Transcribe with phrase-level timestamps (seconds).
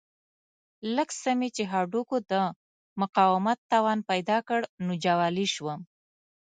[0.95, 2.33] لږ څه مې چې هډوکو د
[3.01, 5.79] مقاومت توان پیدا کړ نو جوالي شوم.